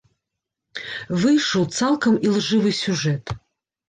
[1.23, 3.35] Выйшаў цалкам ілжывы сюжэт.